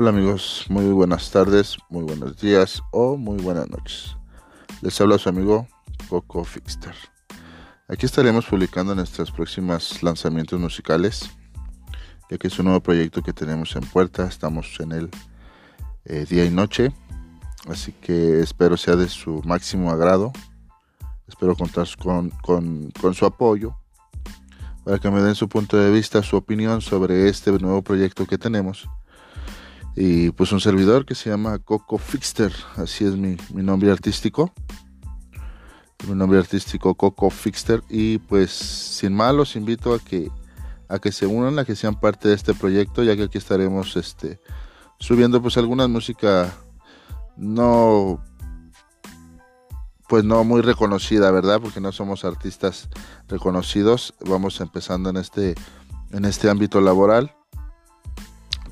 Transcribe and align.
Hola 0.00 0.08
amigos, 0.08 0.64
muy 0.70 0.86
buenas 0.86 1.30
tardes, 1.30 1.76
muy 1.90 2.04
buenos 2.04 2.38
días 2.38 2.82
o 2.90 3.18
muy 3.18 3.36
buenas 3.36 3.68
noches. 3.68 4.16
Les 4.80 4.98
habla 4.98 5.18
su 5.18 5.28
amigo 5.28 5.68
Coco 6.08 6.42
Fixter. 6.42 6.94
Aquí 7.86 8.06
estaremos 8.06 8.46
publicando 8.46 8.94
nuestros 8.94 9.30
próximos 9.30 10.02
lanzamientos 10.02 10.58
musicales, 10.58 11.30
ya 12.30 12.38
que 12.38 12.48
es 12.48 12.58
un 12.58 12.64
nuevo 12.64 12.80
proyecto 12.80 13.20
que 13.20 13.34
tenemos 13.34 13.76
en 13.76 13.82
puerta, 13.82 14.24
estamos 14.24 14.80
en 14.80 14.92
el 14.92 15.10
eh, 16.06 16.24
día 16.26 16.46
y 16.46 16.50
noche, 16.50 16.94
así 17.68 17.92
que 17.92 18.40
espero 18.40 18.78
sea 18.78 18.96
de 18.96 19.06
su 19.06 19.42
máximo 19.44 19.90
agrado, 19.90 20.32
espero 21.28 21.54
contar 21.54 21.86
con, 22.02 22.30
con 22.40 23.14
su 23.14 23.26
apoyo 23.26 23.76
para 24.82 24.98
que 24.98 25.10
me 25.10 25.20
den 25.20 25.34
su 25.34 25.46
punto 25.46 25.76
de 25.76 25.90
vista, 25.90 26.22
su 26.22 26.36
opinión 26.36 26.80
sobre 26.80 27.28
este 27.28 27.52
nuevo 27.52 27.82
proyecto 27.82 28.24
que 28.24 28.38
tenemos 28.38 28.88
y 29.96 30.30
pues 30.30 30.52
un 30.52 30.60
servidor 30.60 31.04
que 31.04 31.14
se 31.14 31.30
llama 31.30 31.58
Coco 31.58 31.98
Fixter, 31.98 32.52
así 32.76 33.04
es 33.04 33.16
mi, 33.16 33.36
nombre 33.52 33.90
artístico. 33.90 34.52
Mi 36.08 36.14
nombre 36.14 36.38
artístico 36.38 36.94
Coco 36.94 37.28
Fixter 37.28 37.82
y 37.90 38.18
pues 38.18 38.50
sin 38.50 39.14
más 39.14 39.34
los 39.34 39.54
invito 39.56 39.92
a 39.92 39.98
que 39.98 40.30
a 40.88 40.98
que 40.98 41.12
se 41.12 41.26
unan, 41.26 41.58
a 41.58 41.64
que 41.64 41.76
sean 41.76 42.00
parte 42.00 42.28
de 42.28 42.34
este 42.34 42.54
proyecto, 42.54 43.02
ya 43.02 43.14
que 43.16 43.24
aquí 43.24 43.38
estaremos 43.38 43.96
este 43.96 44.40
subiendo 44.98 45.42
pues 45.42 45.56
alguna 45.58 45.86
música 45.88 46.52
no 47.36 48.22
pues 50.08 50.24
no 50.24 50.42
muy 50.42 50.62
reconocida, 50.62 51.30
¿verdad? 51.30 51.60
Porque 51.60 51.80
no 51.80 51.92
somos 51.92 52.24
artistas 52.24 52.88
reconocidos. 53.28 54.14
Vamos 54.26 54.60
empezando 54.60 55.10
en 55.10 55.18
este 55.18 55.54
en 56.12 56.24
este 56.24 56.48
ámbito 56.48 56.80
laboral 56.80 57.36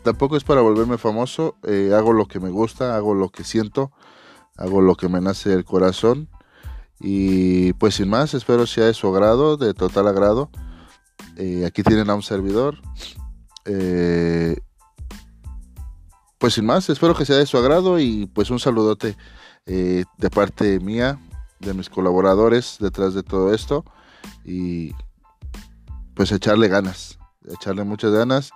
tampoco 0.09 0.39
es 0.39 0.45
para 0.45 0.63
volverme 0.63 0.97
famoso, 0.97 1.57
eh, 1.65 1.93
hago 1.95 2.15
lo 2.15 2.25
que 2.25 2.41
me 2.41 2.49
gusta, 2.49 2.97
hago 2.97 3.13
lo 3.13 3.29
que 3.29 3.45
siento, 3.45 3.93
hago 4.57 4.81
lo 4.81 4.95
que 4.95 5.07
me 5.07 5.21
nace 5.21 5.51
del 5.51 5.67
corazón 5.67 6.31
y 6.99 7.75
pues 7.75 7.97
sin 7.97 8.09
más, 8.09 8.33
espero 8.33 8.67
sea 8.67 8.87
de 8.87 8.95
su 8.95 9.07
agrado, 9.09 9.59
de 9.59 9.75
total 9.75 10.09
agrado. 10.09 10.49
Eh, 11.37 11.67
aquí 11.67 11.83
tienen 11.83 12.09
a 12.09 12.15
un 12.15 12.23
servidor. 12.23 12.79
Eh, 13.67 14.57
pues 16.39 16.55
sin 16.55 16.65
más, 16.65 16.89
espero 16.89 17.15
que 17.15 17.27
sea 17.27 17.37
de 17.37 17.45
su 17.45 17.59
agrado 17.59 18.01
y 18.01 18.25
pues 18.33 18.49
un 18.49 18.59
saludote 18.59 19.15
de 19.67 20.31
parte 20.33 20.81
mía, 20.81 21.21
de 21.61 21.75
mis 21.75 21.91
colaboradores 21.91 22.79
detrás 22.81 23.13
de 23.13 23.23
todo 23.23 23.53
esto 23.53 23.85
y 24.43 24.95
pues 26.15 26.33
echarle 26.33 26.69
ganas, 26.69 27.19
echarle 27.53 27.85
muchas 27.85 28.13
ganas 28.13 28.51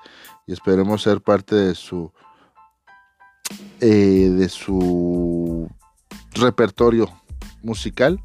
y 0.47 0.53
esperemos 0.53 1.03
ser 1.03 1.21
parte 1.21 1.55
de 1.55 1.75
su 1.75 2.12
eh, 3.81 4.31
de 4.31 4.48
su 4.48 5.69
repertorio 6.35 7.09
musical 7.63 8.20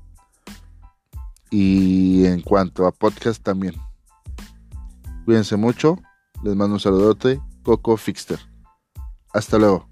y 1.49 2.25
en 2.25 2.41
cuanto 2.41 2.85
a 2.85 2.91
podcast 2.91 3.41
también. 3.41 3.75
Cuídense 5.25 5.55
mucho, 5.55 5.97
les 6.43 6.55
mando 6.55 6.75
un 6.75 6.79
saludote, 6.79 7.41
Coco 7.63 7.97
Fixter. 7.97 8.39
Hasta 9.33 9.57
luego. 9.57 9.89